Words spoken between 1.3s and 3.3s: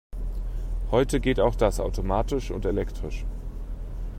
auch das automatisch und elektrisch.